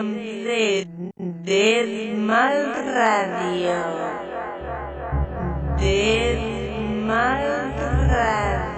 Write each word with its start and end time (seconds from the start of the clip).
De 0.00 0.86
Deadmal 1.18 2.72
Radio. 2.94 3.82
De 5.76 6.38
mal 7.06 7.44
Radio. 8.08 8.71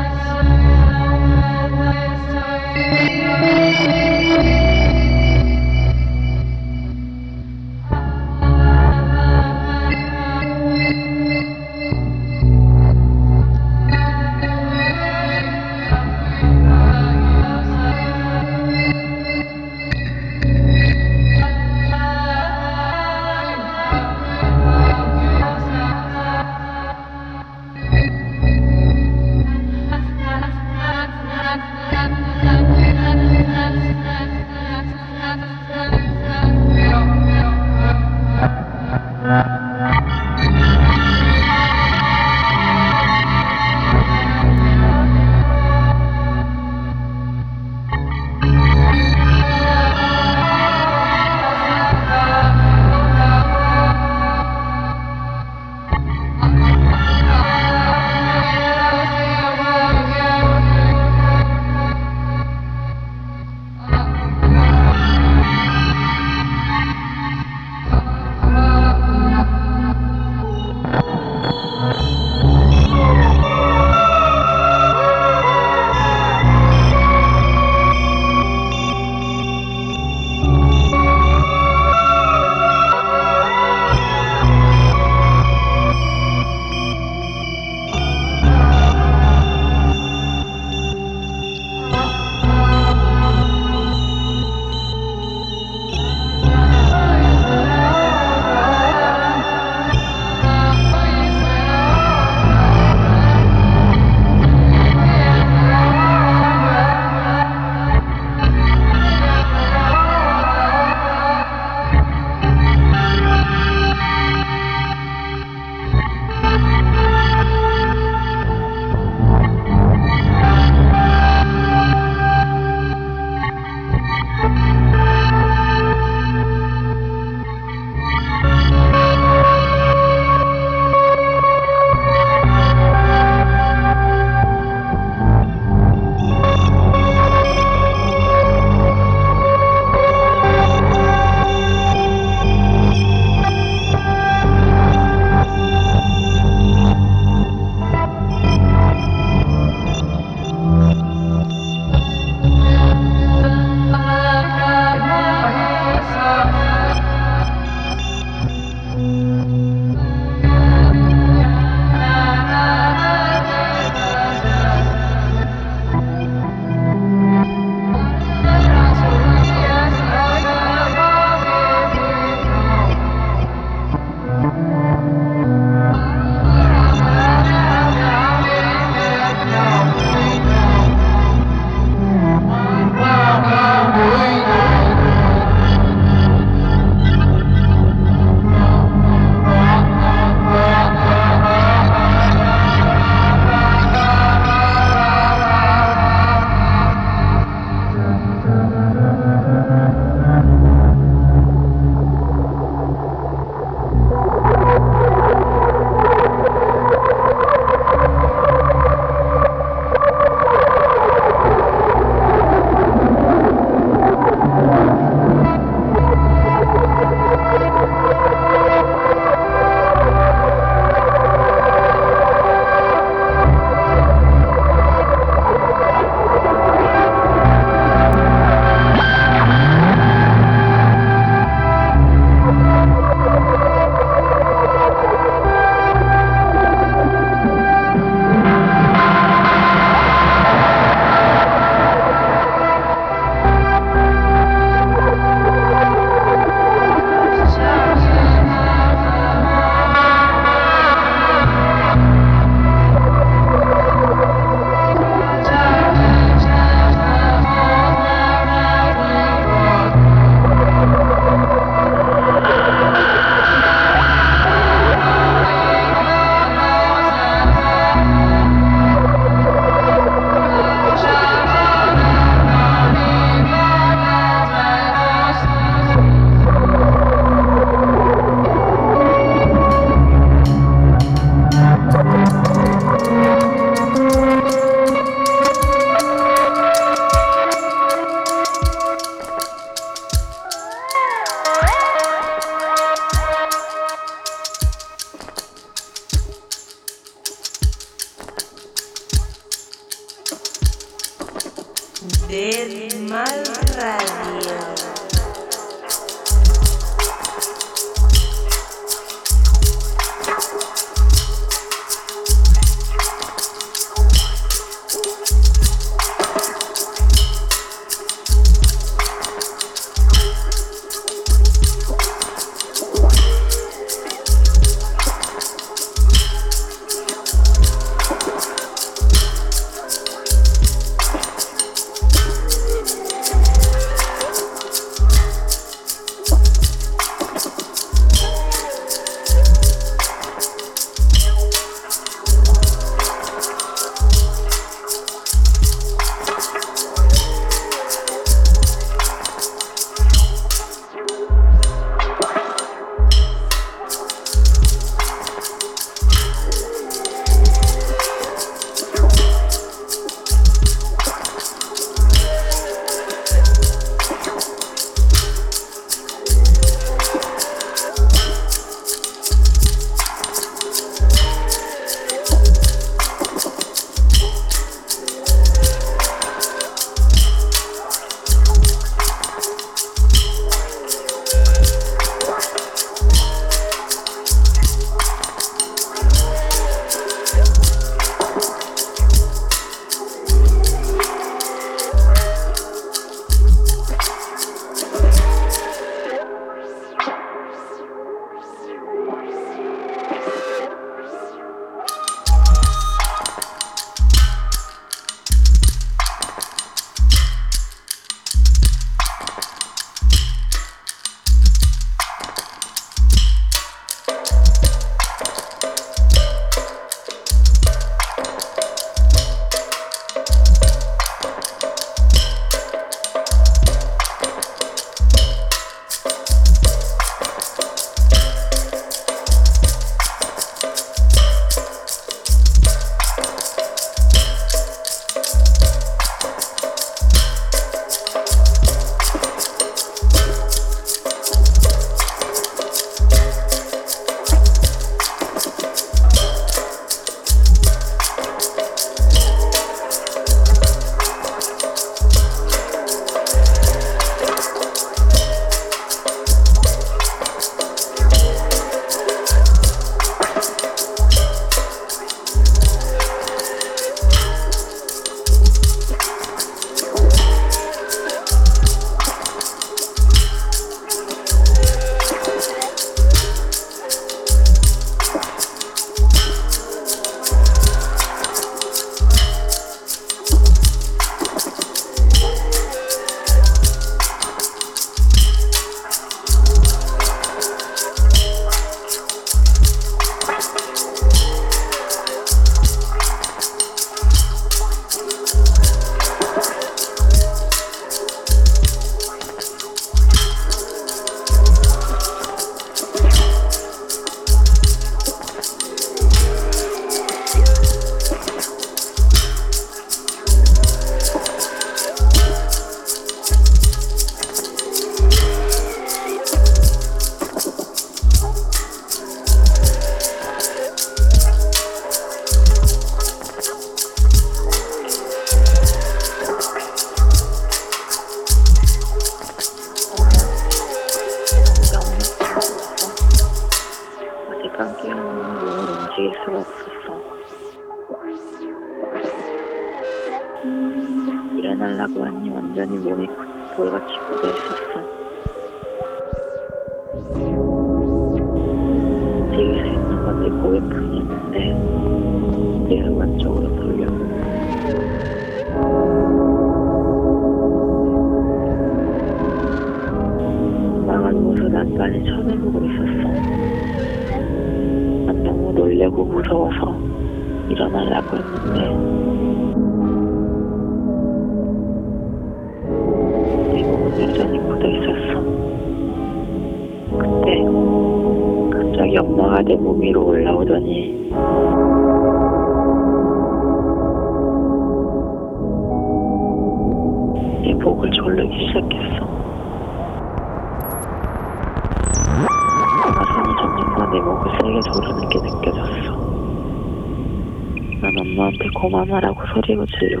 det 599.47 599.57
var 599.59 599.65
til 599.65 600.00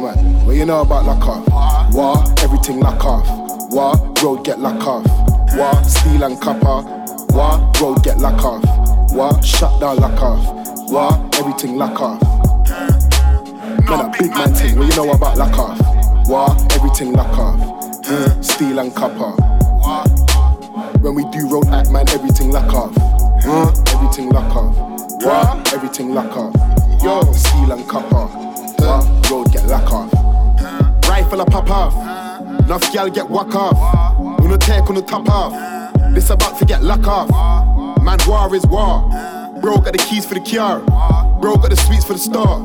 man, 0.00 0.46
what 0.46 0.56
you 0.56 0.64
know 0.64 0.80
about 0.82 1.04
lock 1.04 1.26
off? 1.26 1.94
What? 1.94 2.42
Everything 2.42 2.80
lock 2.80 3.04
off. 3.04 3.26
What? 3.72 4.22
Road 4.22 4.44
get 4.44 4.58
lock 4.58 4.86
off. 4.86 5.06
What? 5.56 5.84
Steel 5.84 6.24
and 6.24 6.40
copper. 6.40 6.82
What? 7.34 7.80
Road 7.80 8.02
get 8.02 8.18
lock 8.18 8.42
off. 8.44 8.64
What? 9.12 9.44
Shut 9.44 9.80
down 9.80 9.98
lock 9.98 10.20
off. 10.22 10.90
What? 10.90 11.38
Everything 11.38 11.76
lock 11.76 12.00
off. 12.00 12.20
Man, 13.88 14.00
a 14.00 14.12
big 14.18 14.30
man 14.30 14.54
thing, 14.54 14.78
what 14.78 14.88
you 14.88 14.96
know 14.96 15.12
about 15.12 15.36
lock 15.36 15.58
off? 15.58 16.28
What? 16.28 16.74
Everything 16.74 17.12
lock 17.12 17.36
off. 17.38 17.58
Mm, 18.04 18.44
steel 18.44 18.78
and 18.78 18.94
copper. 18.94 19.32
When 21.00 21.14
we 21.14 21.24
do 21.30 21.48
road 21.48 21.66
act, 21.68 21.90
man, 21.90 22.08
everything 22.10 22.50
lock 22.50 22.72
off. 22.72 22.94
Huh? 23.42 23.72
Everything 23.94 24.30
lock 24.30 24.54
off. 24.54 24.76
What? 25.22 25.72
Everything 25.72 26.14
lock 26.14 26.36
off. 26.36 26.54
Yo, 27.02 27.32
steel 27.32 27.72
and 27.72 27.88
copper. 27.88 28.26
What? 28.84 29.09
Lock 29.70 29.92
off. 29.92 30.12
Rifle 31.08 31.42
a 31.42 31.46
pop 31.46 31.70
off. 31.70 31.94
Enough 32.64 32.92
gal 32.92 33.08
get 33.08 33.30
whack 33.30 33.54
off. 33.54 34.18
Wanna 34.18 34.58
take 34.58 34.88
on 34.90 34.96
the 34.96 35.02
top 35.02 35.28
off. 35.28 35.52
This 36.12 36.28
about 36.30 36.58
to 36.58 36.64
get 36.64 36.82
lock 36.82 37.06
off. 37.06 37.30
Man, 38.02 38.18
war 38.26 38.52
is 38.52 38.66
war. 38.66 39.08
Bro 39.60 39.82
got 39.82 39.92
the 39.92 39.98
keys 39.98 40.26
for 40.26 40.34
the 40.34 40.40
car. 40.40 40.80
Bro 41.40 41.58
got 41.58 41.70
the 41.70 41.76
sweets 41.76 42.04
for 42.04 42.14
the 42.14 42.18
store. 42.18 42.58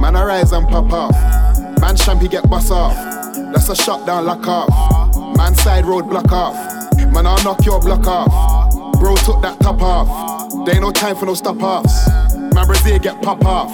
Man, 0.00 0.16
I 0.16 0.24
rise 0.24 0.50
and 0.50 0.66
pop 0.66 0.92
off. 0.92 1.14
Man, 1.80 1.94
champy 1.94 2.28
get 2.28 2.50
bust 2.50 2.72
off. 2.72 2.96
That's 3.52 3.68
a 3.68 3.76
shutdown 3.76 4.26
lock 4.26 4.44
off. 4.48 5.36
Man, 5.36 5.54
side 5.54 5.84
road 5.84 6.10
block 6.10 6.32
off. 6.32 6.56
Man, 7.12 7.28
I'll 7.28 7.44
knock 7.44 7.64
your 7.64 7.80
block 7.80 8.08
off. 8.08 8.98
Bro 8.98 9.14
took 9.18 9.40
that 9.42 9.60
top 9.60 9.80
off. 9.80 10.66
There 10.66 10.74
ain't 10.74 10.82
no 10.82 10.90
time 10.90 11.14
for 11.14 11.26
no 11.26 11.34
stop 11.34 11.62
offs. 11.62 12.08
Man, 12.34 12.66
Brazil 12.66 12.98
get 12.98 13.22
pop 13.22 13.44
off. 13.44 13.70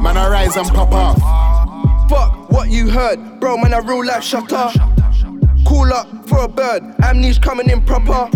Man, 0.00 0.16
I 0.16 0.30
rise 0.30 0.56
and 0.56 0.66
pop 0.68 0.92
off. 0.92 1.47
Fuck 2.08 2.50
what 2.50 2.70
you 2.70 2.88
heard, 2.88 3.40
bro. 3.40 3.56
Man, 3.58 3.74
I 3.74 3.78
real 3.78 4.04
life 4.04 4.24
shutter. 4.24 4.70
Call 5.66 5.92
up 5.92 6.28
for 6.28 6.38
a 6.44 6.48
bird. 6.48 6.82
Amnesia 7.02 7.40
coming 7.40 7.68
in 7.68 7.82
proper. 7.82 8.30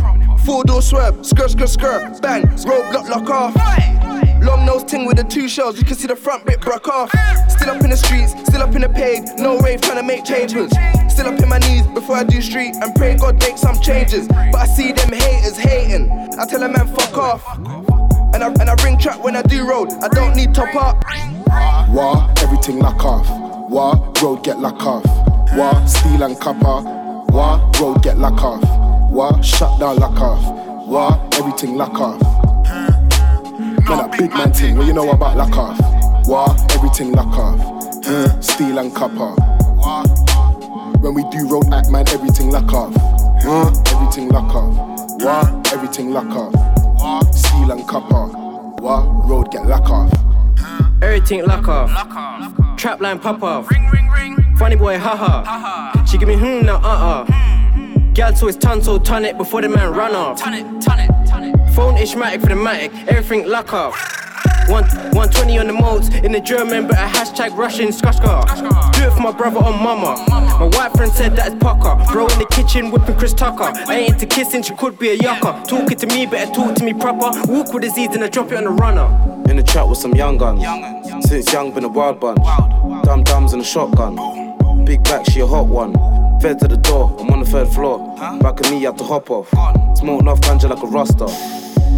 Four 0.45 0.65
door 0.65 0.83
swerve, 0.83 1.25
skirt, 1.25 1.53
skirt, 1.53 1.69
skirt, 1.69 2.21
bang, 2.21 2.43
roadblock 2.43 3.09
lock 3.09 3.31
off. 3.31 4.43
Long 4.43 4.67
nose 4.67 4.83
ting 4.83 5.07
with 5.07 5.17
the 5.17 5.23
two 5.23 5.49
shells, 5.49 5.79
you 5.79 5.85
can 5.85 5.95
see 5.95 6.09
the 6.09 6.17
front 6.17 6.45
bit 6.45 6.61
broke 6.61 6.89
off. 6.89 7.11
Still 7.49 7.71
up 7.71 7.83
in 7.85 7.91
the 7.91 7.97
streets, 7.97 8.33
still 8.49 8.61
up 8.61 8.75
in 8.75 8.83
the 8.83 8.89
pave, 8.89 9.23
no 9.39 9.59
rave 9.61 9.81
trying 9.81 9.99
to 9.99 10.03
make 10.03 10.25
changes. 10.25 10.73
Still 11.09 11.29
up 11.29 11.41
in 11.41 11.49
my 11.49 11.59
knees 11.59 11.87
before 11.87 12.17
I 12.17 12.25
do 12.25 12.43
street 12.43 12.75
and 12.75 12.93
pray 12.97 13.15
God 13.15 13.41
make 13.41 13.57
some 13.57 13.81
changes. 13.81 14.27
But 14.27 14.57
I 14.57 14.67
see 14.67 14.91
them 14.91 15.13
haters 15.13 15.57
hating. 15.57 16.11
I 16.11 16.45
tell 16.45 16.63
a 16.65 16.69
man 16.69 16.89
fuck 16.89 17.17
off. 17.17 17.59
And 18.35 18.43
I, 18.43 18.49
and 18.49 18.69
I 18.69 18.75
ring 18.83 18.99
trap 18.99 19.23
when 19.23 19.37
I 19.37 19.43
do 19.43 19.69
road, 19.69 19.91
I 20.03 20.09
don't 20.09 20.35
need 20.35 20.55
top 20.55 20.75
up. 20.75 21.05
War, 21.91 22.29
everything 22.39 22.81
lock 22.81 23.05
off. 23.05 23.52
War, 23.73 24.13
road 24.23 24.45
get 24.45 24.59
lock 24.59 24.85
off. 24.85 25.03
War, 25.57 25.87
steel 25.87 26.23
and 26.25 26.39
copper. 26.39 26.83
War, 27.33 27.73
road 27.81 28.03
get 28.03 28.19
lock 28.19 28.43
off. 28.43 28.63
War, 29.11 29.43
shut 29.43 29.81
down 29.81 29.97
lock 29.97 30.21
off. 30.21 30.87
War, 30.87 31.31
everything 31.39 31.77
lock 31.77 31.95
off. 31.95 32.21
Man, 33.89 33.99
a 33.99 34.09
big 34.15 34.31
man 34.35 34.53
thing, 34.53 34.77
what 34.77 34.87
you 34.87 34.93
know 34.93 35.11
about 35.11 35.39
lock 35.39 35.57
off? 35.57 36.27
War, 36.29 36.55
everything 36.73 37.13
lock 37.13 37.35
off. 37.39 37.59
Mm, 38.05 38.45
steel 38.45 38.79
and 38.79 38.95
copper. 38.95 39.41
When 41.01 41.15
we 41.15 41.23
do 41.31 41.49
road 41.49 41.73
act, 41.73 41.89
man, 41.91 42.07
everything 42.09 42.51
lock 42.51 42.71
off. 42.75 42.93
Mm, 43.43 43.89
everything 43.95 44.29
lock 44.29 44.55
off. 44.55 45.23
War, 45.23 45.63
everything 45.73 46.11
lock 46.11 46.27
off. 46.27 47.35
Steel 47.35 47.71
and 47.71 47.89
copper. 47.89 48.37
War, 48.83 49.03
road 49.25 49.51
get 49.51 49.65
lock 49.65 49.89
off. 49.89 50.13
Everything 51.01 51.47
lock 51.47 51.67
off. 51.69 51.91
Trap 51.91 52.62
line 52.85 53.19
pop 53.19 53.43
off. 53.43 53.69
Funny 54.57 54.77
boy, 54.77 54.99
haha. 54.99 56.05
She 56.05 56.19
give 56.19 56.29
me 56.29 56.37
hmm 56.37 56.67
now, 56.67 56.77
uh 56.83 57.27
uh. 57.27 58.13
Gal 58.13 58.33
to 58.35 58.47
his 58.47 58.57
ton, 58.57 58.83
so 58.83 58.99
turn 58.99 59.25
it 59.25 59.39
before 59.39 59.63
the 59.63 59.69
man 59.69 59.93
run 59.93 60.15
off. 60.15 60.43
Turn 60.43 60.55
it, 60.55 60.65
turn 60.83 61.01
it, 61.01 61.11
turn 61.27 61.45
it. 61.45 61.71
Phone 61.75 61.97
ishmatic 61.97 62.41
for 62.41 62.49
the 62.49 62.55
matic, 62.55 62.93
everything 63.09 63.49
lock 63.49 63.73
off. 63.73 63.95
One, 64.69 64.85
120 65.15 65.59
on 65.59 65.67
the 65.67 65.73
modes 65.73 66.09
in 66.09 66.33
the 66.33 66.41
German, 66.41 66.87
but 66.87 66.97
a 66.97 67.07
hashtag 67.07 67.57
Russian 67.57 67.89
skashka. 67.89 68.47
Do 68.93 69.03
it 69.05 69.13
for 69.13 69.21
my 69.21 69.33
brother 69.33 69.59
or 69.59 69.73
mama. 69.73 70.25
My 70.29 70.69
white 70.77 70.93
friend 70.93 71.11
said 71.11 71.35
that 71.37 71.53
is 71.53 71.55
pucker. 71.59 71.97
Bro 72.13 72.29
in 72.29 72.39
the 72.39 72.47
kitchen 72.47 72.91
whipping 72.91 73.17
Chris 73.17 73.35
Tucker. 73.35 73.73
I 73.89 73.95
ain't 73.95 74.13
into 74.15 74.27
kissing, 74.27 74.63
she 74.63 74.75
could 74.77 74.99
be 74.99 75.11
a 75.11 75.19
yucker. 75.19 75.67
Talking 75.67 75.97
to 75.99 76.07
me, 76.07 76.27
better 76.27 76.53
talk 76.53 76.75
to 76.77 76.85
me 76.85 76.95
proper. 76.95 77.31
Walk 77.51 77.73
with 77.73 77.83
disease 77.83 78.11
and 78.13 78.23
I 78.23 78.29
drop 78.29 78.53
it 78.53 78.57
on 78.57 78.65
the 78.65 78.71
runner. 78.71 79.32
In 79.49 79.57
the 79.57 79.63
trap 79.63 79.89
with 79.89 79.99
some 79.99 80.15
young 80.15 80.39
guns. 80.39 80.65
Since 81.29 81.53
young, 81.53 81.73
been 81.73 81.85
a 81.85 81.89
wild 81.89 82.21
bunch. 82.21 82.45
Dum 83.05 83.23
dums 83.25 83.53
and 83.53 83.63
a 83.63 83.65
shotgun. 83.65 84.17
Big 84.85 85.03
back, 85.05 85.25
she 85.31 85.41
a 85.41 85.47
hot 85.47 85.67
one. 85.67 85.93
Fed 86.41 86.59
to 86.61 86.69
the 86.69 86.77
door, 86.77 87.15
I'm 87.21 87.31
on 87.31 87.41
the 87.41 87.47
third 87.47 87.69
floor. 87.69 87.99
Back 88.41 88.61
of 88.61 88.71
me, 88.71 88.81
you 88.81 88.87
have 88.87 88.97
to 88.97 89.05
hop 89.05 89.31
off. 89.31 89.49
Smoke 89.99 90.21
enough 90.23 90.41
ganja 90.41 90.69
like 90.69 90.83
a 90.83 90.87
rasta. 90.87 91.29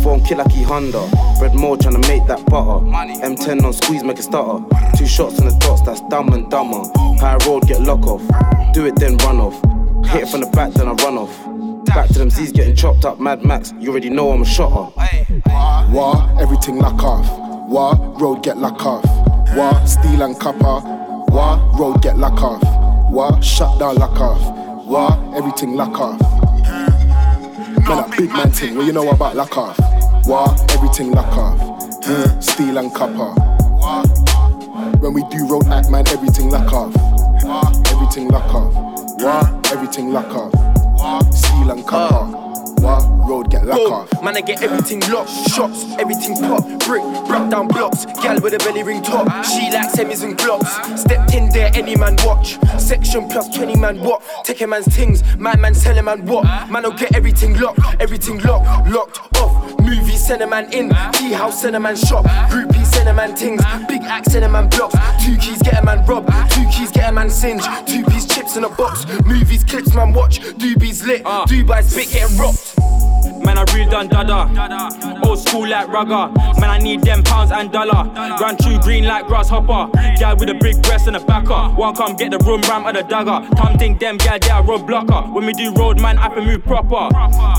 Phone 0.03 0.23
kill 0.25 0.39
like 0.39 0.55
E 0.55 0.63
Honda. 0.63 1.09
Bread 1.39 1.55
more 1.55 1.77
trying 1.77 2.01
to 2.01 2.09
make 2.09 2.27
that 2.27 2.45
butter. 2.47 2.85
M10 2.85 3.65
on 3.65 3.73
squeeze, 3.73 4.05
make 4.05 4.19
it 4.19 4.25
stutter. 4.25 4.65
Two 4.97 5.07
shots 5.07 5.39
on 5.41 5.47
the 5.47 5.57
dots, 5.61 5.83
that's 5.83 6.01
dumb 6.09 6.33
and 6.33 6.51
dumber. 6.51 6.83
High 7.21 7.39
road, 7.47 7.67
get 7.67 7.81
lock 7.81 8.07
off. 8.07 8.23
Do 8.75 8.87
it, 8.87 8.97
then 8.97 9.17
run 9.19 9.39
off. 9.41 9.55
Hit 10.11 10.25
it 10.25 10.29
from 10.29 10.41
the 10.41 10.47
back, 10.49 10.73
then 10.73 10.89
I 10.89 10.93
run 10.93 11.17
off. 11.17 11.44
Back 11.95 12.09
to 12.09 12.19
them 12.19 12.29
Z's 12.29 12.51
getting 12.51 12.75
chopped 12.75 13.05
up, 13.05 13.21
Mad 13.21 13.45
Max. 13.45 13.73
You 13.79 13.91
already 13.91 14.11
know 14.11 14.33
I'm 14.33 14.43
a 14.43 14.45
shotter. 14.45 14.93
War, 15.93 16.29
everything 16.41 16.79
lock 16.79 17.05
off. 17.05 17.69
War, 17.69 17.95
road 18.19 18.43
get 18.43 18.59
lock 18.59 18.85
off. 18.85 19.05
War, 19.55 19.87
steel 19.87 20.23
and 20.23 20.37
copper. 20.41 20.85
War, 21.33 21.57
road 21.79 22.03
get 22.03 22.19
lock 22.19 22.43
off. 22.43 23.13
War, 23.13 23.41
shut 23.41 23.79
down 23.79 23.95
lock 23.95 24.19
off. 24.21 24.87
War, 24.87 25.37
everything 25.37 25.77
lock 25.77 26.01
off. 26.01 26.21
Man, 27.87 28.05
a 28.05 28.17
big 28.17 28.31
man 28.31 28.51
thing, 28.51 28.77
what 28.77 28.87
you 28.87 28.93
know 28.93 29.09
about 29.11 29.37
lock 29.37 29.57
off? 29.57 29.79
War, 30.27 30.53
everything 30.71 31.13
lock 31.13 31.33
off. 31.37 31.61
Mm, 32.03 32.43
steel 32.43 32.79
and 32.79 32.93
copper. 32.93 33.41
When 34.99 35.13
we 35.13 35.23
do 35.31 35.47
road 35.47 35.69
act, 35.69 35.91
man, 35.91 36.09
everything 36.09 36.51
lock 36.51 36.73
off. 36.73 36.93
Everything 37.93 38.27
lock 38.27 38.53
off. 38.53 38.75
War, 39.21 39.63
everything 39.71 40.13
lock 40.13 40.35
off. 40.35 40.74
Steel 41.05 41.71
and 41.71 41.87
copper. 41.87 42.41
War, 42.81 42.99
road 43.29 43.51
get 43.51 43.67
lock 43.67 44.11
off. 44.13 44.23
man, 44.23 44.37
I 44.37 44.41
get 44.41 44.63
everything 44.63 45.01
locked, 45.11 45.31
shots, 45.51 45.85
everything 45.99 46.35
pop, 46.37 46.65
brick, 46.87 47.03
broke 47.27 47.51
down 47.51 47.69
blocks, 47.69 48.07
gal 48.23 48.41
with 48.41 48.55
a 48.55 48.59
belly 48.59 48.83
ring 48.83 49.03
top, 49.03 49.27
she 49.45 49.71
likes 49.71 49.97
semis 49.97 50.23
and 50.23 50.37
glocks, 50.37 50.99
stepped 50.99 51.35
in 51.35 51.49
there, 51.51 51.71
any 51.75 51.97
man 51.97 52.17
watch, 52.25 52.59
section 52.79 53.29
plus 53.29 53.55
20 53.55 53.77
man 53.77 54.01
what, 54.01 54.23
take 54.45 54.61
a 54.63 54.67
man's 54.67 54.87
things, 54.95 55.23
man 55.37 55.61
man 55.61 55.75
sell 55.75 55.97
a 55.97 56.03
man 56.03 56.27
what, 56.27 56.45
man 56.71 56.85
I'll 56.85 56.93
get 56.93 57.15
everything 57.15 57.59
locked, 57.59 57.81
everything 58.01 58.39
locked, 58.41 58.89
locked 58.91 59.37
off, 59.39 59.64
movie 59.81 60.47
man 60.47 60.73
in, 60.73 60.91
tea 61.13 61.33
house 61.33 61.65
man 61.65 61.97
shop, 61.97 62.25
groupie 62.51 62.85
man 63.15 63.37
things, 63.37 63.63
big 63.87 64.03
axe 64.03 64.35
man 64.35 64.69
blocks, 64.69 64.95
two 65.25 65.37
keys 65.37 65.61
get 65.63 65.81
a 65.81 65.85
man 65.85 66.05
rob, 66.07 66.27
two 66.51 66.65
keys 66.71 66.91
get 66.91 67.11
a 67.11 67.13
man 67.13 67.31
singe, 67.31 67.63
two 67.87 68.05
piece 68.05 68.27
chips 68.27 68.57
in 68.57 68.65
a 68.65 68.69
box, 68.69 69.07
movies 69.25 69.65
clips 69.65 69.95
man 69.95 70.13
watch, 70.13 70.41
doobies 70.41 71.07
lit, 71.07 71.23
ah. 71.25 71.45
Dubai's 71.47 71.95
bit 71.95 72.11
getting 72.11 72.37
rocked. 72.37 73.24
Man, 73.45 73.59
I 73.59 73.65
real 73.75 73.89
done 73.89 74.09
dada. 74.09 74.49
Old 75.25 75.39
school 75.39 75.69
like 75.69 75.89
rugger. 75.89 76.33
Man, 76.61 76.71
I 76.71 76.79
need 76.79 77.03
them 77.03 77.23
pounds 77.23 77.51
and 77.51 77.71
dollar. 77.73 78.11
Run 78.41 78.57
through 78.57 78.79
green 78.81 79.05
like 79.05 79.27
grasshopper. 79.27 79.91
Gal 80.19 80.37
with 80.37 80.51
a 80.51 80.55
big 80.55 80.83
breast 80.83 81.07
and 81.07 81.17
a 81.17 81.21
backer. 81.21 81.75
One 81.75 81.95
come 81.95 82.17
get 82.17 82.31
the 82.31 82.39
room 82.39 82.61
ram 82.63 82.87
of 82.87 82.95
the 82.95 83.03
dagger. 83.03 83.47
Come 83.57 83.79
think 83.79 84.01
them 84.01 84.17
gal 84.17 84.39
they 84.39 84.51
a 84.51 84.63
road 84.63 84.87
blocker. 84.87 85.23
When 85.33 85.47
we 85.47 85.53
do 85.53 85.73
road, 85.75 86.01
man, 86.01 86.19
I 86.19 86.29
can 86.29 86.45
move 86.45 86.65
proper. 86.65 87.09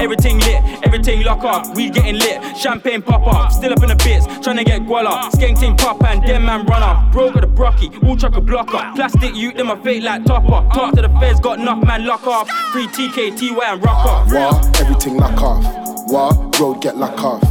Everything 0.02 0.40
lit, 0.40 0.62
everything 0.84 1.24
lock 1.24 1.44
up. 1.44 1.76
We 1.76 1.90
getting 1.90 2.16
lit, 2.16 2.58
champagne 2.58 3.02
pop 3.02 3.26
up. 3.28 3.52
Still 3.52 3.74
up 3.74 3.82
in 3.82 3.90
the 3.90 3.96
bits, 3.96 4.26
trying 4.44 4.58
to 4.58 4.64
get 4.64 4.82
guala. 4.82 5.30
Skank 5.32 5.60
ting 5.60 5.78
pop 5.78 6.04
and 6.04 6.24
them 6.24 6.46
man 6.46 6.66
run 6.66 6.84
up. 6.84 7.12
Bro 7.12 7.32
got 7.32 7.42
the 7.42 7.48
brocky, 7.48 7.92
all 8.04 8.16
truck 8.16 8.36
a 8.36 8.42
blocker. 8.42 8.92
Plastic 8.96 9.36
youth, 9.36 9.56
them 9.56 9.70
a 9.70 9.82
fake 9.84 10.04
like 10.04 10.26
topper. 10.26 10.68
Talk 10.74 10.96
to 10.96 11.02
the 11.02 11.10
feds, 11.20 11.40
got 11.40 11.60
enough 11.60 11.84
man 11.86 12.06
lock 12.06 12.26
off. 12.28 12.50
Free 12.72 12.88
TK, 12.88 13.38
TY 13.38 13.74
and 13.74 13.84
rock 13.84 14.06
up. 14.06 14.32
War, 14.32 14.62
everything 14.80 15.18
lock 15.18 15.42
off. 15.42 15.75
War, 16.08 16.32
road 16.60 16.82
get 16.82 16.98
lock 16.98 17.24
off. 17.24 17.42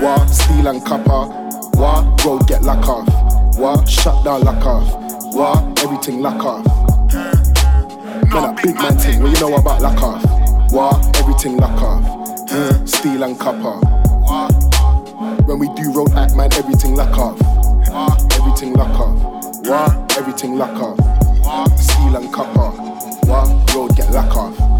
War, 0.00 0.26
steel 0.28 0.68
and 0.68 0.84
copper. 0.84 1.28
War, 1.78 2.02
road 2.24 2.46
get 2.46 2.62
lock 2.62 2.86
off. 2.88 3.56
War, 3.56 3.86
shut 3.86 4.24
down 4.24 4.44
lock 4.44 4.64
off. 4.64 5.34
War, 5.34 5.56
everything 5.78 6.20
lock 6.20 6.44
off. 6.44 6.66
Man, 8.32 8.54
that 8.54 8.60
big 8.62 8.74
man 8.76 8.96
thing, 8.96 9.22
what 9.22 9.32
you 9.32 9.40
know 9.40 9.56
about 9.56 9.82
lock 9.82 10.02
off? 10.02 10.72
What? 10.72 11.16
Everything 11.18 11.58
lock 11.58 11.82
off. 11.82 12.02
Mm, 12.48 12.88
steel 12.88 13.22
and 13.24 13.38
copper. 13.38 13.78
When 15.44 15.58
we 15.58 15.68
do 15.74 15.92
road 15.92 16.12
act, 16.12 16.34
man, 16.34 16.50
everything 16.54 16.94
lock 16.94 17.18
off. 17.18 17.38
Everything 18.38 18.72
lock 18.72 18.98
off. 18.98 19.66
What? 19.66 20.16
Everything 20.16 20.56
lock 20.56 20.80
off. 20.80 21.78
Steel 21.78 22.16
and 22.16 22.32
copper. 22.32 22.70
What? 23.26 23.74
Road 23.74 23.96
get 23.96 24.10
lock 24.12 24.34
off. 24.34 24.71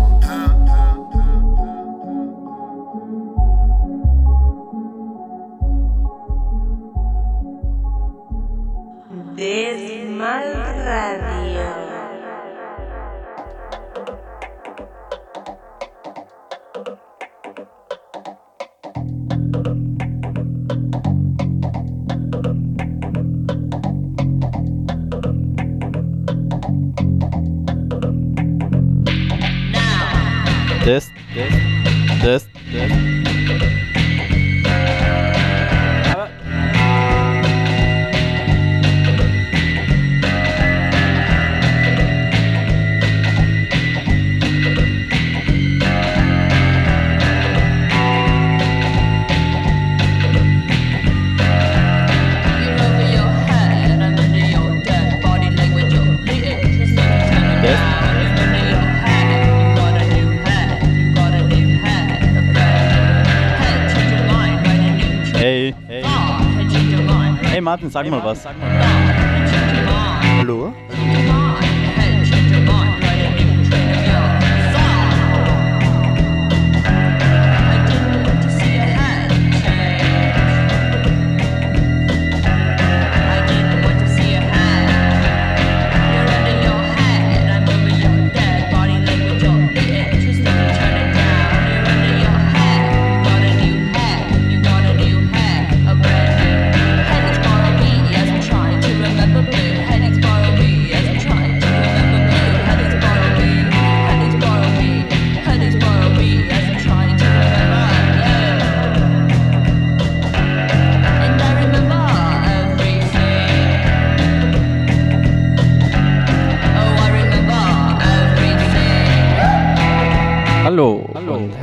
Sarmal 67.92 68.24
was. 68.24 68.38
Sarmal. 68.42 68.71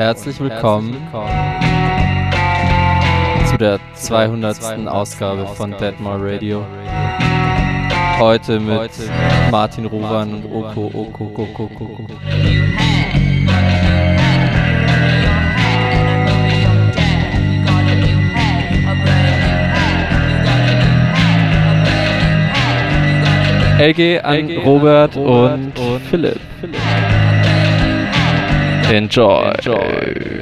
Herzlich 0.09 0.39
willkommen, 0.39 0.97
zu 3.47 3.57
der 3.59 3.79
200. 3.93 4.87
Ausgabe 4.87 5.45
von 5.45 5.69
Deadmall 5.77 6.17
Radio. 6.19 6.65
Heute 8.17 8.59
mit 8.59 8.89
Martin 9.51 9.85
Ruwan 9.85 10.33
und 10.33 10.45
Oko 10.45 10.87
Oko 10.87 11.25
Oko 11.25 11.63
Oko. 11.63 12.07
LG 23.77 24.19
an 24.23 24.57
Robert 24.65 25.15
und 25.17 25.73
Philipp. 26.09 26.39
Enjoy, 28.89 29.51
enjoy. 29.55 30.38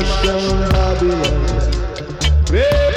March 0.00 0.24
down 0.24 0.70
Babylon. 0.70 1.24
Ready. 2.50 2.89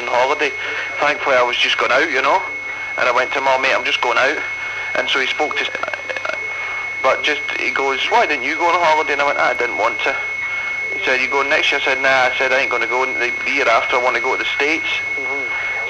Was 0.00 0.08
on 0.08 0.12
holiday. 0.12 0.50
Thankfully, 1.00 1.36
I 1.36 1.42
was 1.42 1.56
just 1.56 1.78
going 1.78 1.92
out, 1.92 2.10
you 2.10 2.22
know. 2.22 2.42
And 2.98 3.08
I 3.08 3.12
went 3.12 3.32
to 3.32 3.40
oh 3.40 3.58
mate, 3.58 3.74
I'm 3.74 3.84
just 3.84 4.00
going 4.00 4.18
out. 4.18 4.42
And 4.96 5.08
so 5.08 5.20
he 5.20 5.26
spoke 5.26 5.56
to, 5.58 5.64
but 7.02 7.22
just 7.22 7.42
he 7.60 7.70
goes, 7.70 8.00
why 8.08 8.26
didn't 8.26 8.44
you 8.44 8.56
go 8.56 8.68
on 8.68 8.80
holiday? 8.80 9.12
And 9.12 9.22
I 9.22 9.26
went, 9.26 9.38
"Ah, 9.38 9.50
I 9.50 9.54
didn't 9.54 9.76
want 9.76 10.00
to. 10.00 10.16
He 10.96 11.04
said, 11.04 11.20
you 11.20 11.28
going 11.28 11.50
next 11.50 11.70
year? 11.70 11.80
I 11.80 11.84
said, 11.84 12.00
nah. 12.00 12.32
I 12.32 12.34
said, 12.38 12.52
I 12.52 12.60
ain't 12.60 12.70
going 12.70 12.80
to 12.80 12.88
go. 12.88 13.04
The, 13.04 13.28
the 13.44 13.50
year 13.52 13.68
after, 13.68 13.96
I 13.96 14.02
want 14.02 14.16
to 14.16 14.22
go 14.22 14.32
to 14.32 14.42
the 14.42 14.48
States. 14.56 14.88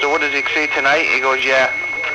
So 0.01 0.09
what 0.11 0.19
does 0.19 0.33
he 0.33 0.43
say 0.53 0.67
tonight? 0.67 1.07
He 1.07 1.21
goes, 1.21 1.43
yeah, 1.45 1.71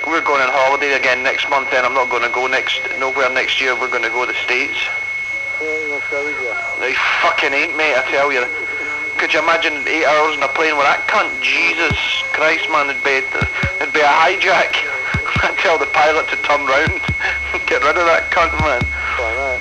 we're 0.07 0.21
going 0.21 0.43
on 0.45 0.53
holiday 0.53 0.93
again 0.93 1.23
next 1.23 1.49
month. 1.49 1.71
Then 1.71 1.85
I'm 1.87 1.95
not 1.95 2.11
going 2.11 2.23
to 2.23 2.29
go 2.29 2.47
next 2.47 2.81
nowhere 3.01 3.33
next 3.33 3.61
year. 3.61 3.73
We're 3.75 3.89
going 3.91 4.05
to 4.05 4.13
go 4.13 4.27
to 4.27 4.33
the 4.33 4.39
States. 4.45 4.77
They 6.85 6.93
fucking 7.25 7.53
ain't, 7.57 7.77
mate. 7.77 7.97
I 7.97 8.05
tell 8.13 8.29
you. 8.31 8.45
Could 9.23 9.35
you 9.35 9.39
imagine 9.39 9.87
eight 9.87 10.05
hours 10.05 10.35
in 10.35 10.43
a 10.43 10.49
plane 10.49 10.75
with 10.75 10.83
that 10.83 11.07
cunt? 11.07 11.31
Jesus 11.39 11.95
Christ, 12.35 12.67
man, 12.75 12.91
it'd 12.91 13.07
be 13.07 13.23
it'd 13.79 13.95
be 13.95 14.03
a 14.03 14.11
hijack. 14.19 14.75
I'd 15.47 15.55
tell 15.63 15.79
the 15.79 15.87
pilot 15.87 16.27
to 16.35 16.37
turn 16.43 16.67
round, 16.67 16.99
get 17.71 17.87
rid 17.87 18.03
of 18.03 18.11
that 18.11 18.35
cunt, 18.35 18.51
man. 18.59 18.83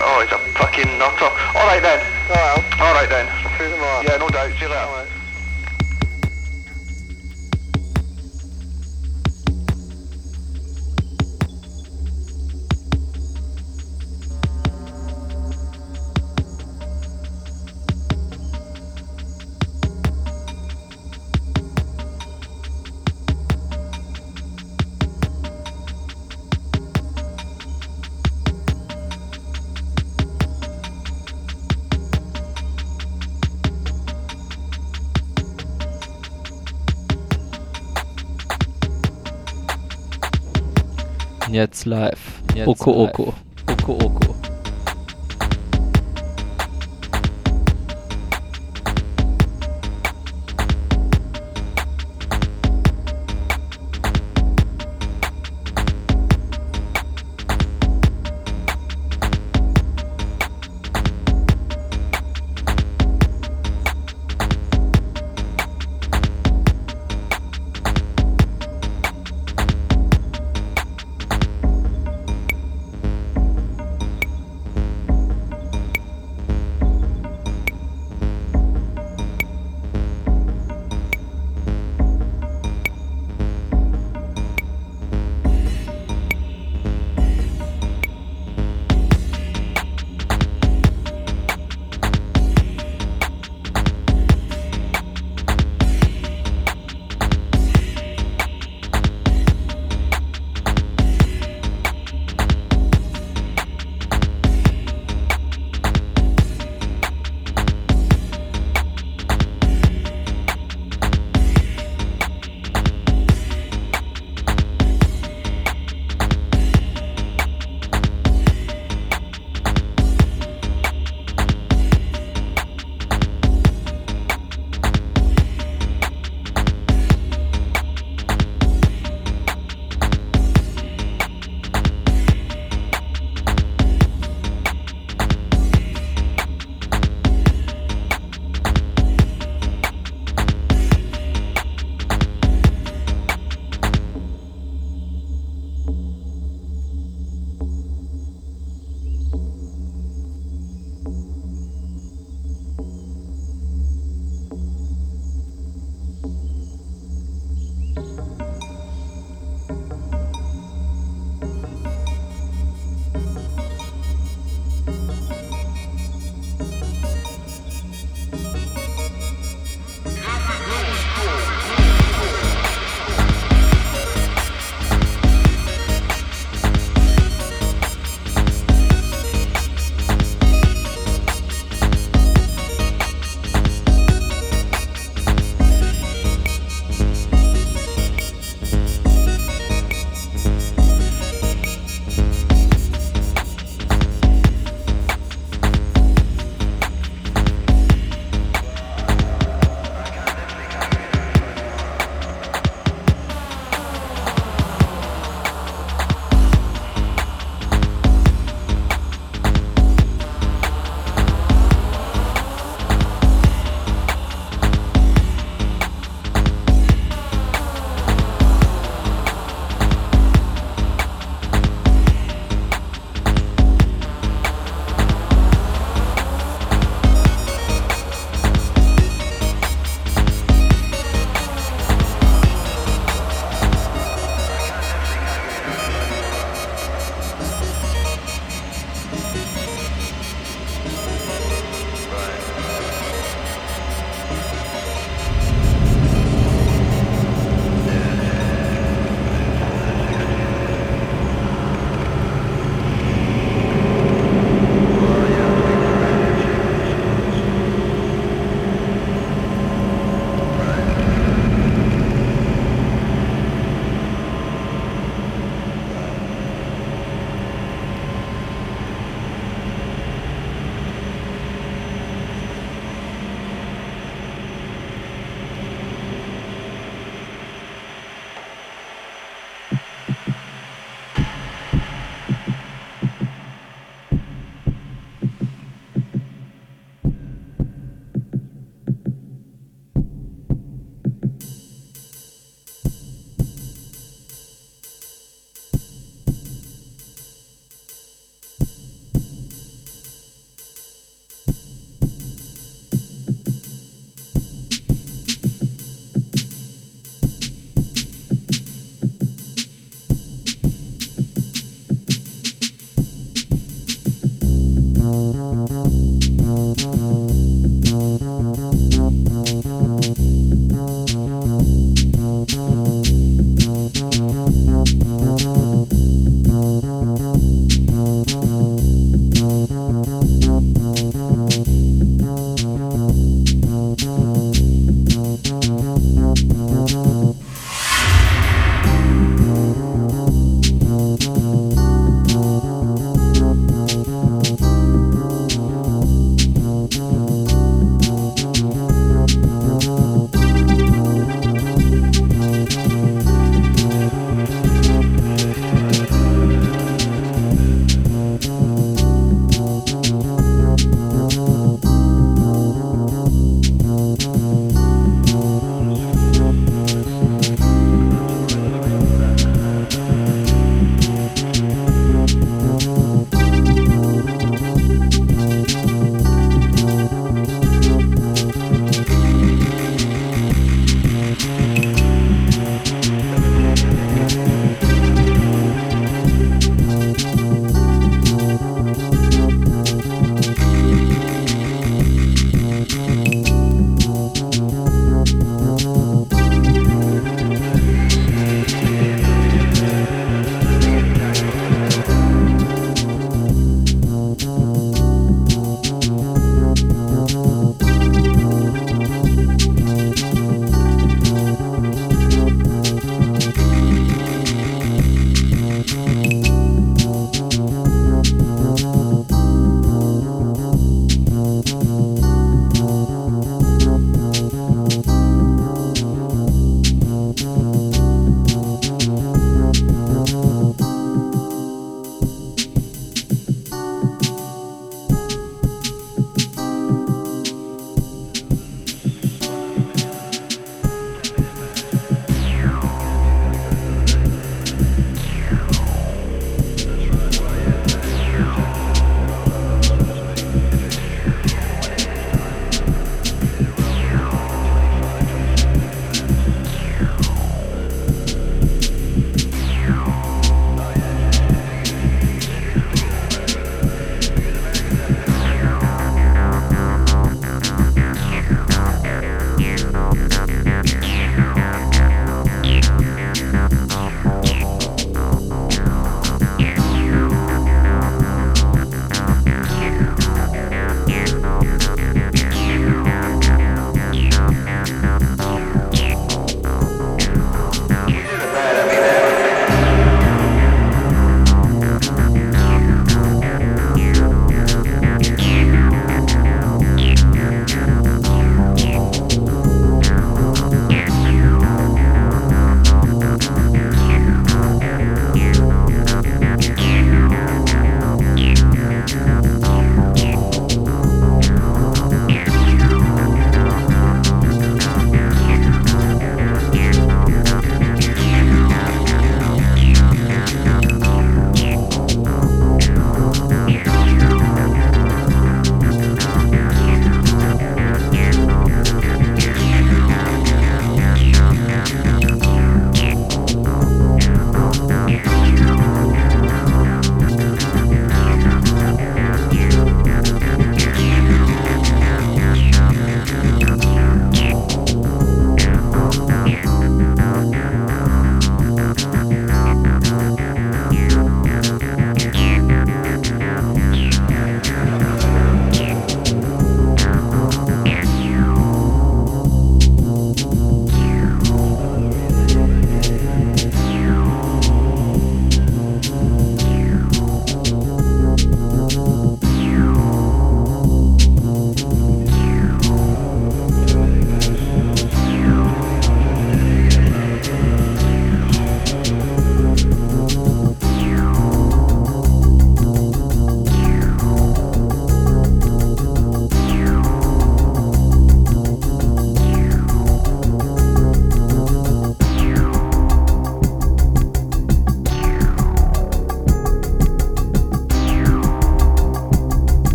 Oh, 0.00 0.24
he's 0.24 0.32
a 0.32 0.40
fucking 0.56 0.96
nutter. 0.96 1.28
All 1.52 1.68
right 1.68 1.84
then. 1.84 2.00
All 2.80 2.96
right 2.96 3.10
then. 3.12 3.28
Yeah, 4.08 4.16
no 4.16 4.30
doubt. 4.30 4.56
See 4.56 4.64
you 4.64 4.72
later. 4.72 5.11
Jetzt 41.52 41.84
live. 41.84 42.40
Jetzt 42.54 42.66
Oko 42.66 43.04
live. 43.04 43.10
Oko. 43.10 43.34
Oko 43.68 43.92
Oko. 43.92 44.51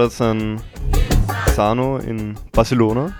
Shoutouts 0.00 0.20
an 0.22 0.62
Sano 1.54 1.98
in 1.98 2.34
Barcelona. 2.52 3.19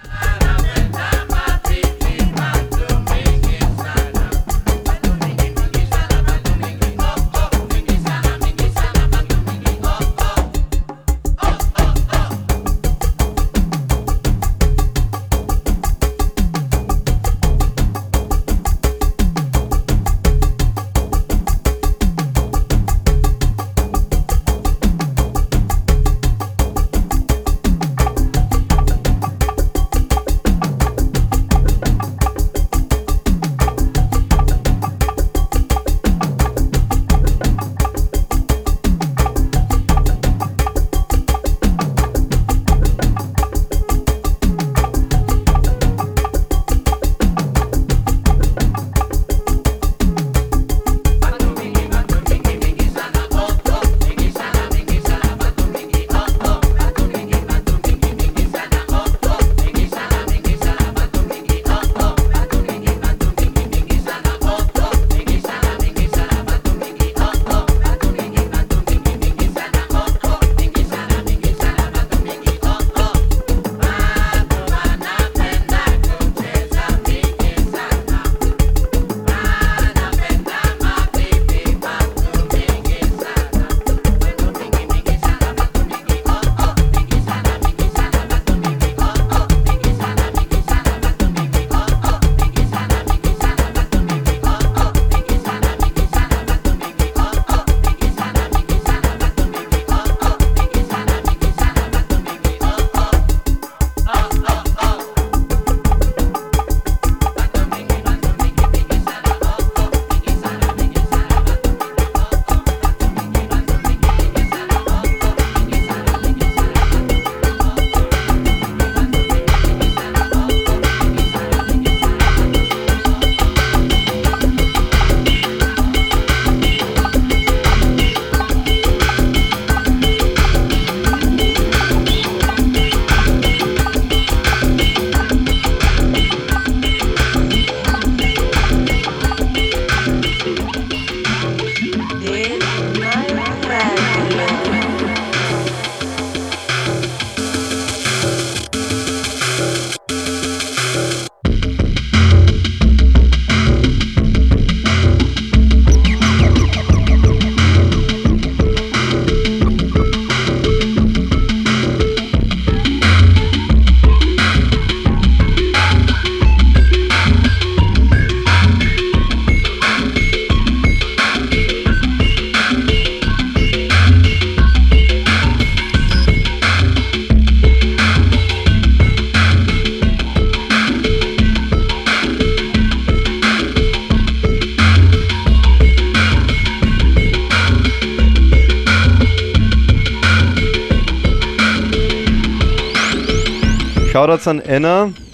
Shoutouts 194.40 194.46
an 194.46 194.60
Anna. 194.62 195.29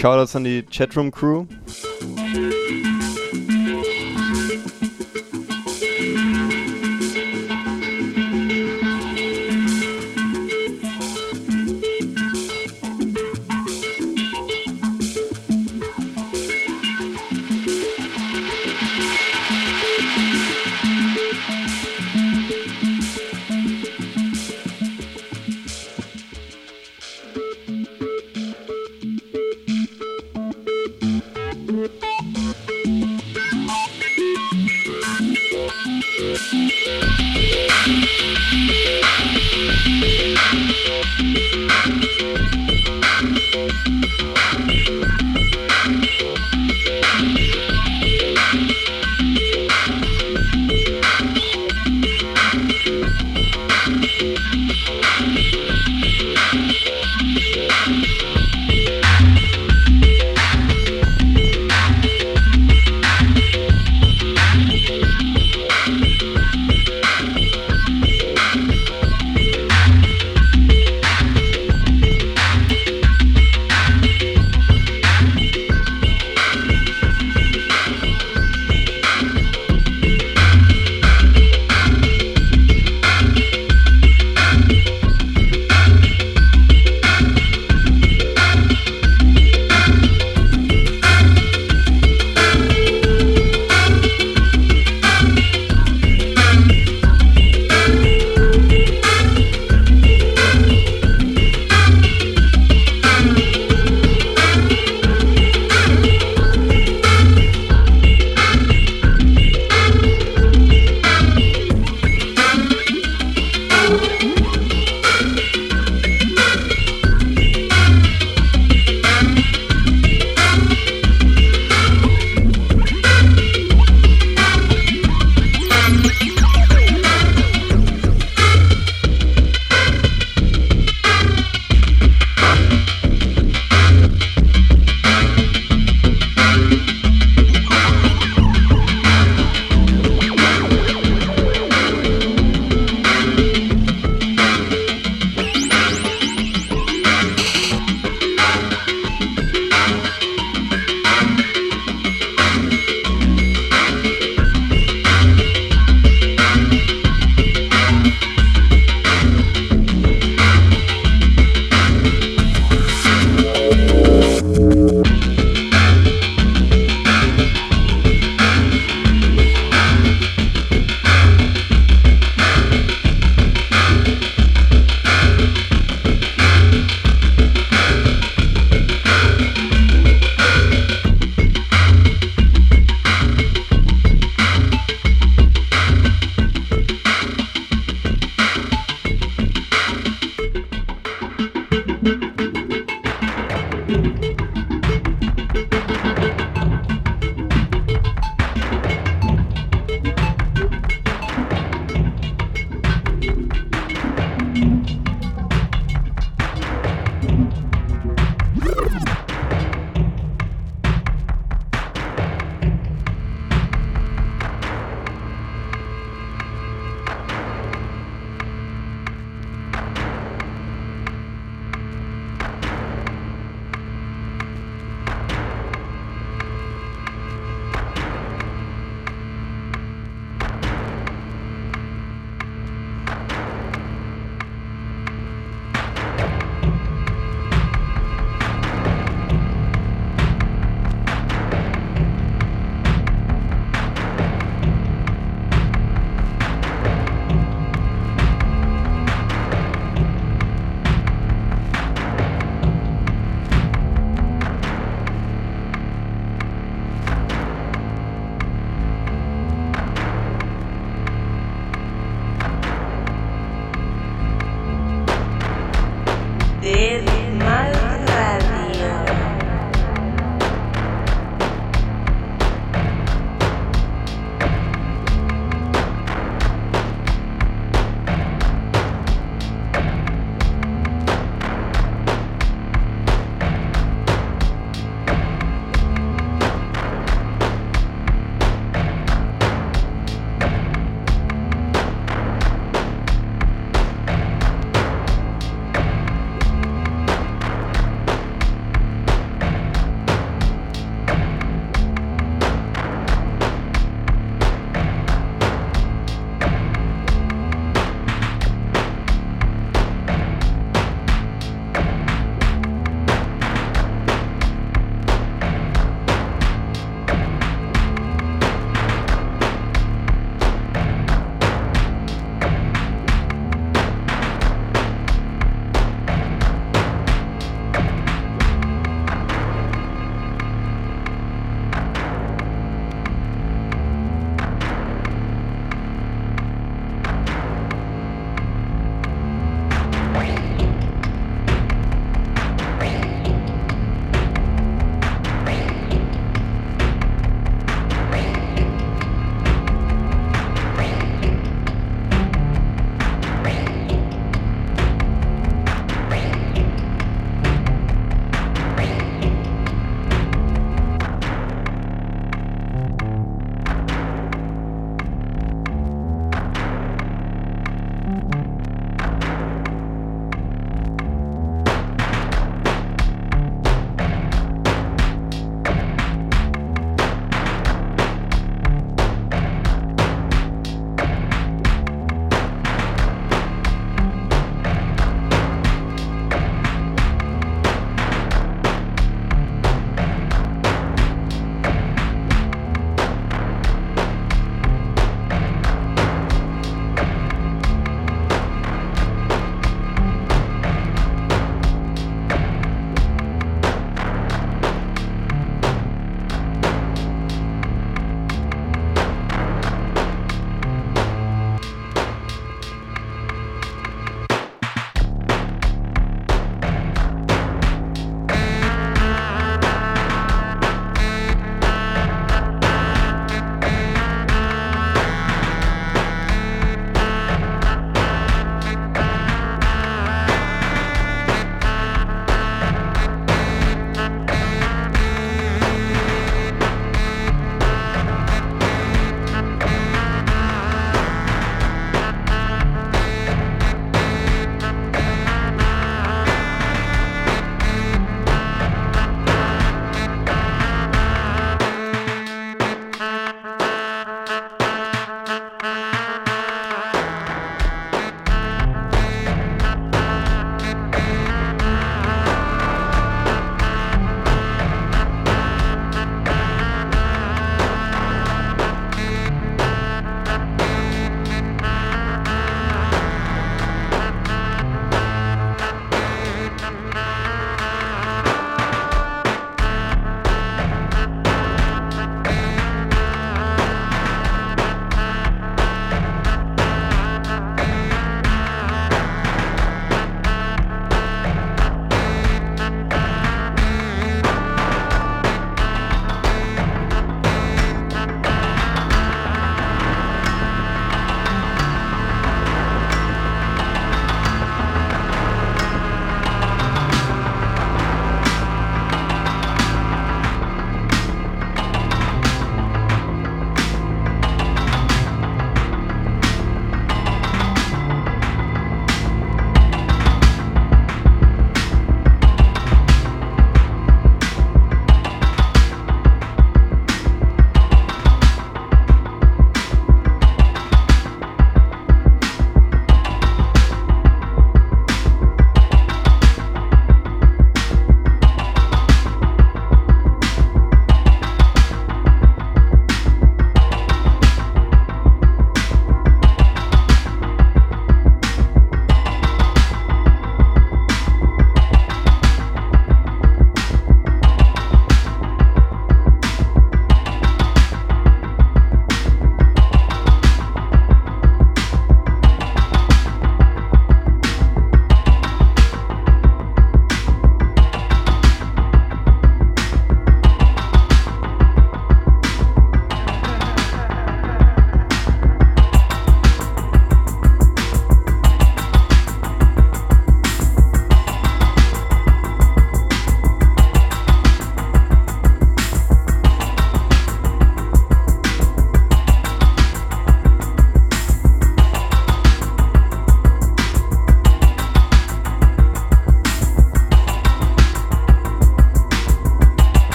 Shoutouts 0.00 0.34
an 0.34 0.44
die 0.44 0.62
Chatroom 0.62 1.10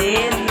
beleza. 0.00 0.49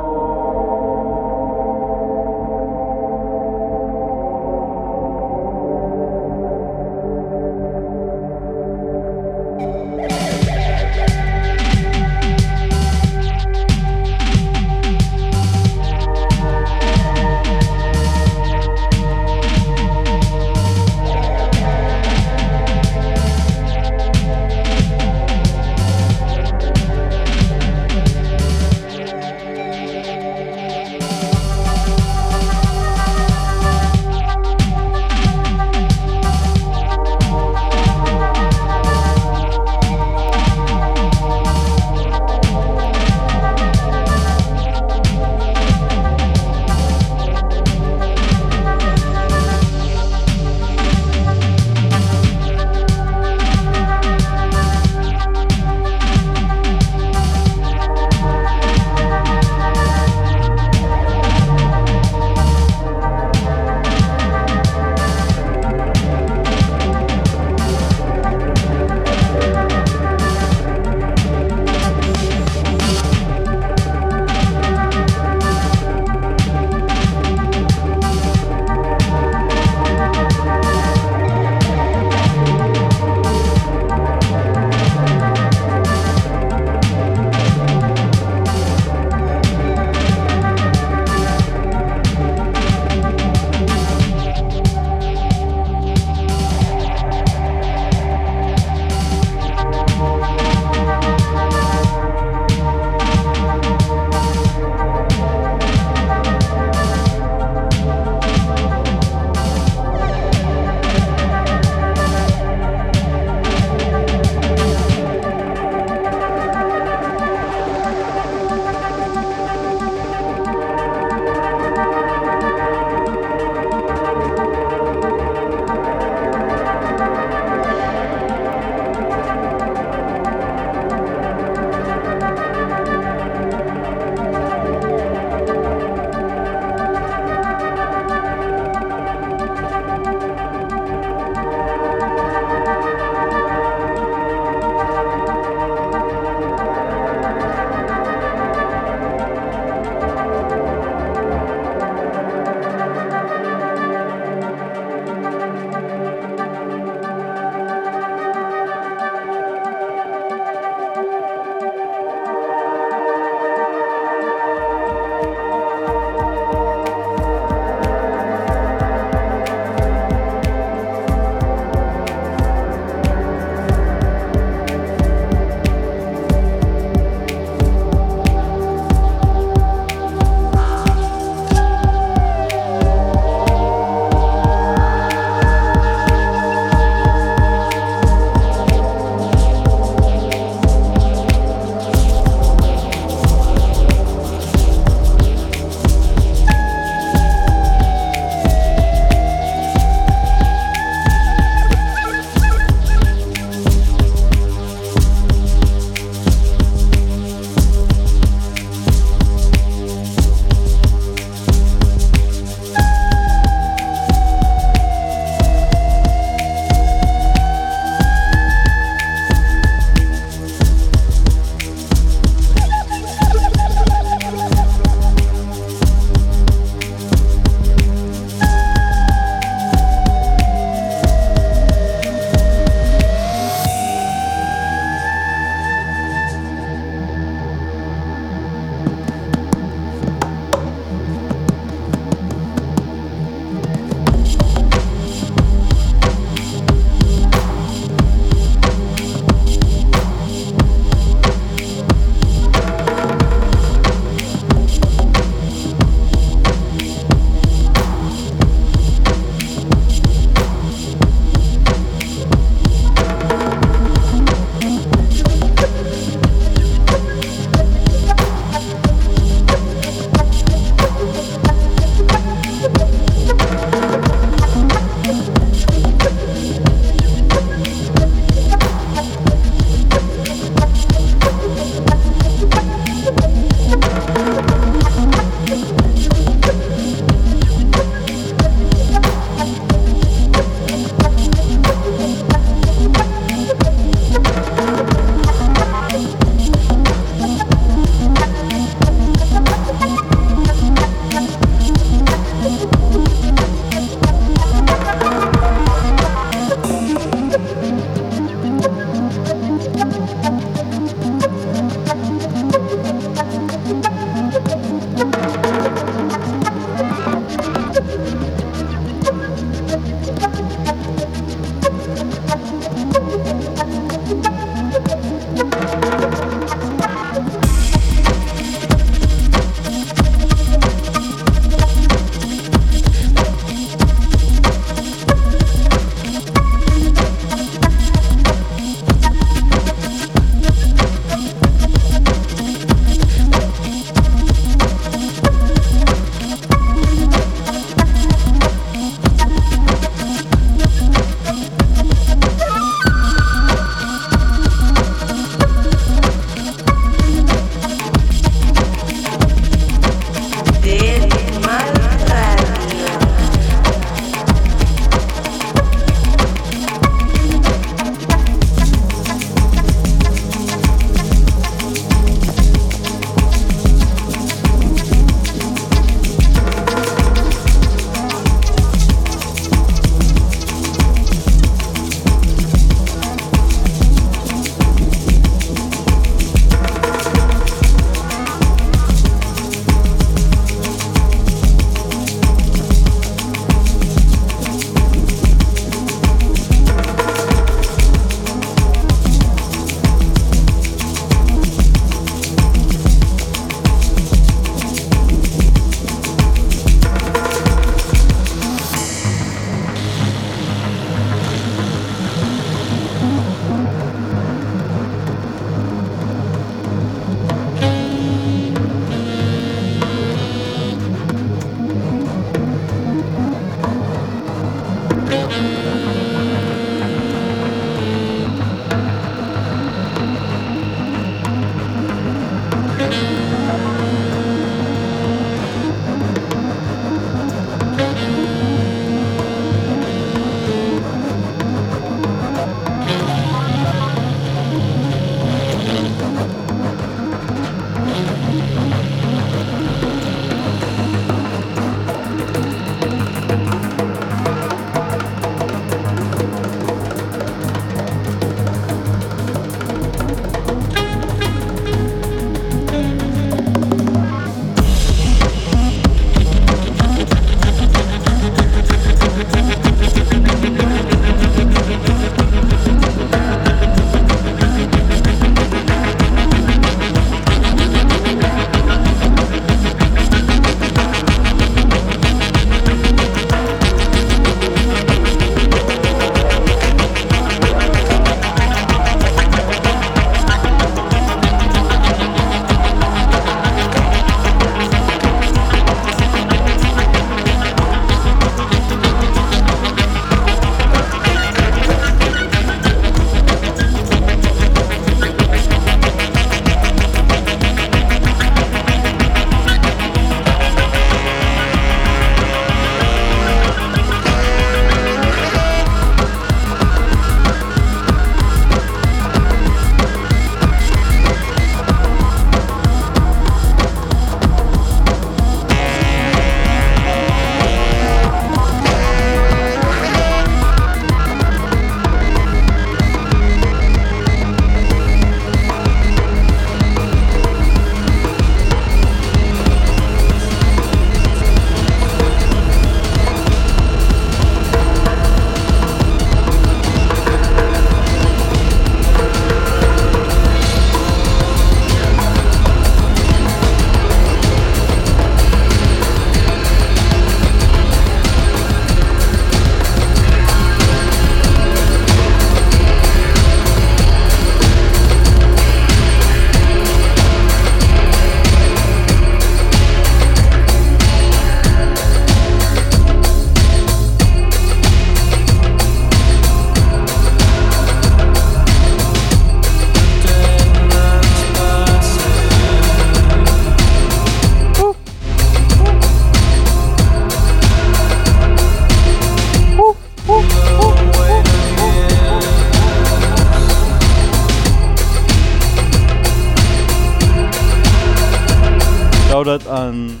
Shoutout 599.28 599.46
an 599.46 600.00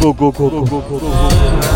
Go 0.00 0.12
Go 0.12 0.30
Go 0.30 0.48
Go 0.48 0.64
Go 0.64 0.80
Go 0.80 0.98
Go. 1.00 1.10
Hi, 1.10 1.75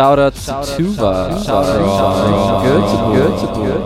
Shout 0.00 0.18
out 0.18 0.34
to 0.34 0.76
Tuba. 0.78 1.42
Shout 1.44 1.66
out. 1.66 2.64
Good, 2.64 2.84
good, 3.12 3.34
good, 3.38 3.52
good. 3.54 3.84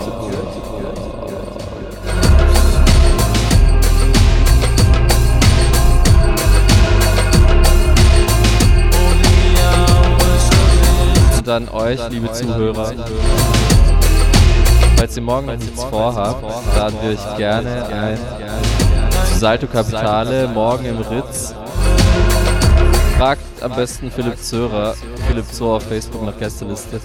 Und 11.37 11.49
an 11.49 11.69
euch, 11.71 11.99
liebe 12.11 12.31
Zuhörer. 12.31 12.93
Falls 14.97 15.17
ihr 15.17 15.23
morgen 15.23 15.47
noch 15.49 15.57
nichts 15.57 15.83
vorhabt, 15.83 16.45
laden 16.77 16.99
wir 17.03 17.11
euch 17.11 17.37
gerne 17.37 17.87
ein 17.87 18.19
zu 19.33 19.39
Salto 19.41 19.67
Capitale, 19.67 20.47
morgen 20.47 20.85
im 20.85 20.99
Ritz. 20.99 21.57
Fragt 23.19 23.43
am 23.63 23.73
besten 23.75 24.13
Philipp 24.13 24.39
Zörer, 24.39 24.95
Philipp 25.35 25.53
Zohr 25.53 25.77
auf 25.79 25.83
Facebook 25.83 26.23
nach 26.23 26.39
Gästeliste. 26.39 27.01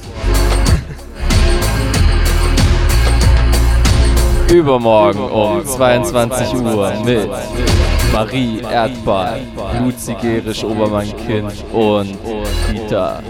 Übermorgen 4.54 5.24
um 5.32 5.66
22 5.66 6.54
Uhr 6.54 6.94
mit 7.04 7.28
Marie 8.14 8.60
Erdball, 8.60 9.42
Luzi 9.80 10.14
Gerisch 10.14 10.64
Obermann-Kind 10.64 11.66
und 11.74 12.20
Dieter 12.72 13.24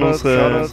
Charles, 0.00 0.22
Charles, 0.22 0.72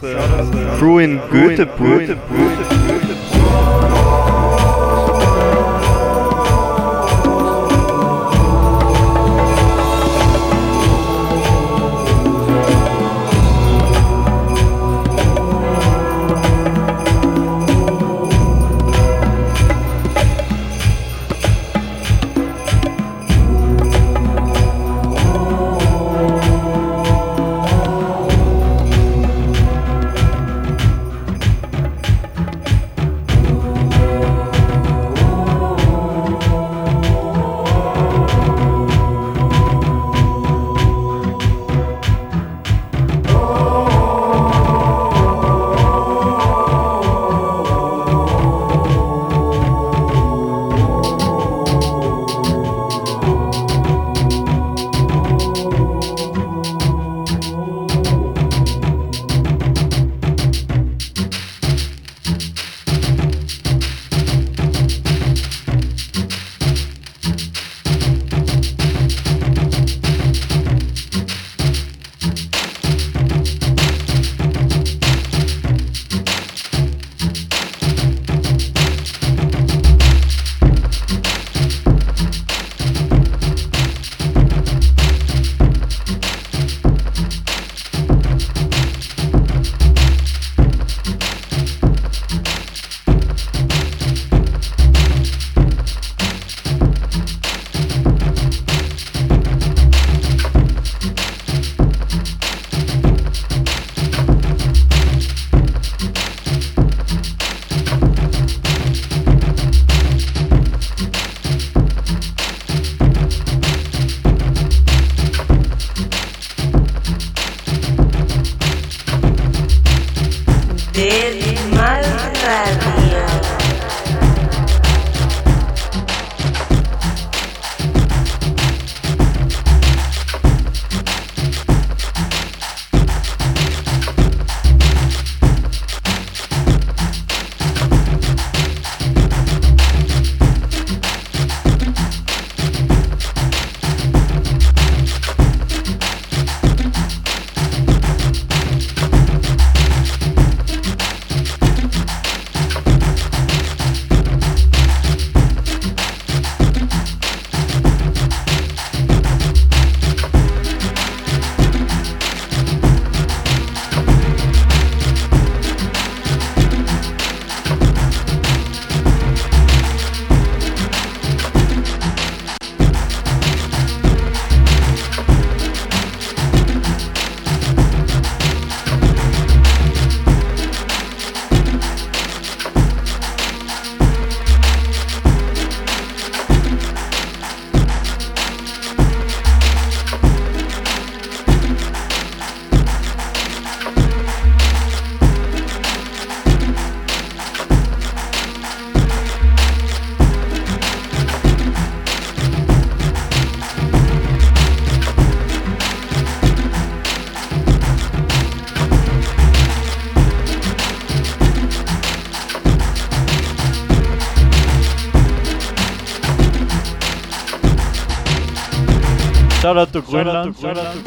Shoutout 219.70 219.92
to 219.92 220.02
Grönland. 220.02 220.54
Shoutout 220.58 220.92
to 220.94 221.00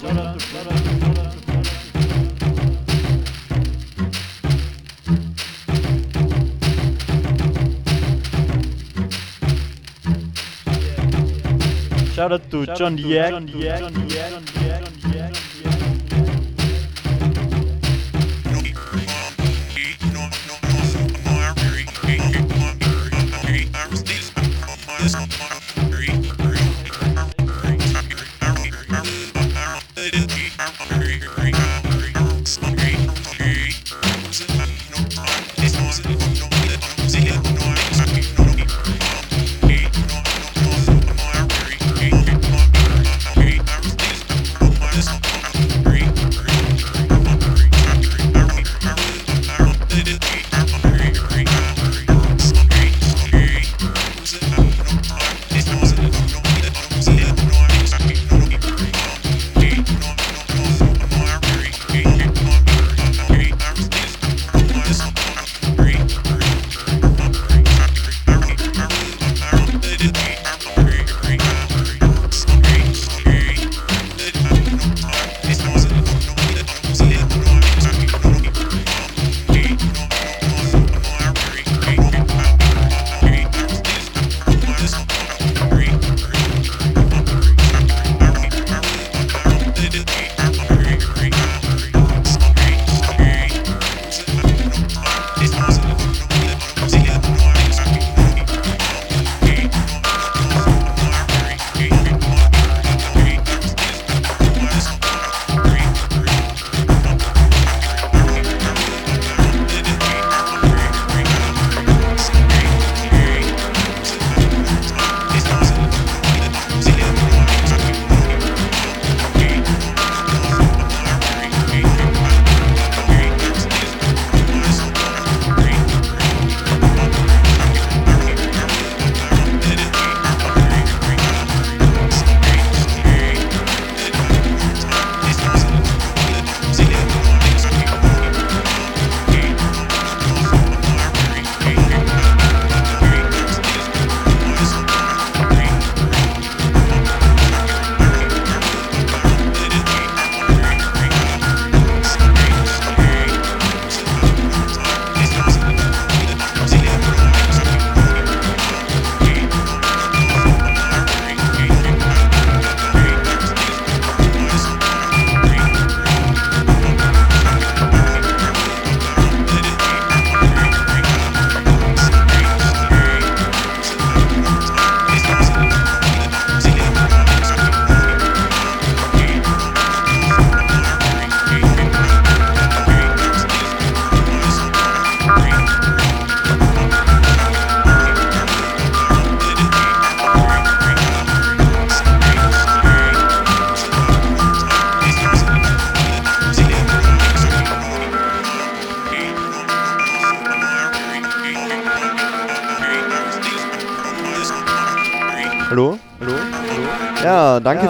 Grönland. 0.00 0.40
Shout 12.14 12.32
out 12.32 12.50
to 12.50 12.66
John 12.74 12.98
Yak. 12.98 14.69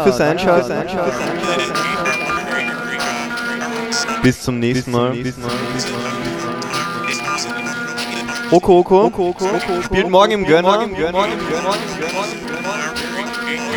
fürs 0.03 0.21
Einschalten. 0.21 0.69
Danke 0.69 0.91
fürs 0.91 1.21
Einschalten. 1.21 1.91
Bis 4.23 4.43
zum 4.43 4.59
nächsten 4.59 4.91
Mal. 4.91 5.15
Oko 8.51 8.81
Oko. 8.81 9.05
Oko, 9.05 9.29
Oko. 9.31 9.83
Spielt 9.83 10.11
morgen 10.11 10.33
im 10.33 10.45
Gönner. 10.45 10.87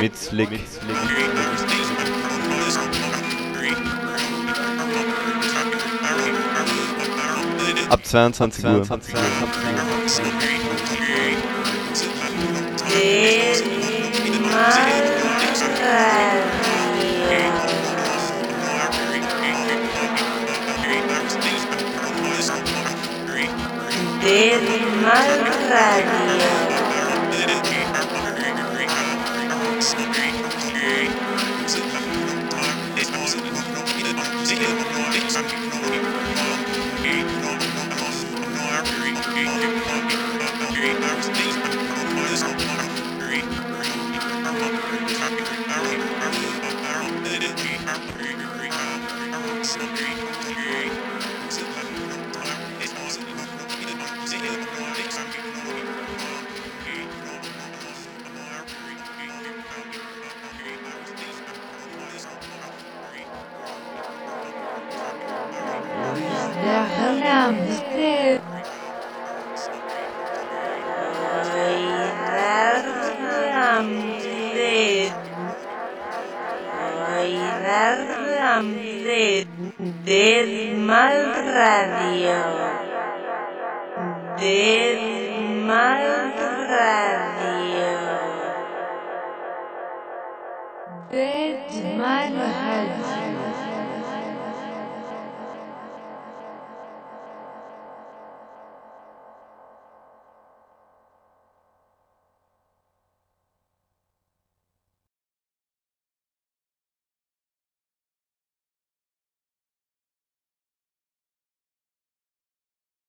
Mit 0.01 0.17
Slick. 0.17 0.49
Mit 0.49 0.61
Slick. 0.67 0.97
Ab 7.89 8.03
22 8.03 8.65
Uhr. 8.65 8.83
22 8.83 9.13
Uhr. 9.13 9.21
Mall 25.03 25.43
Radio. 25.69 26.12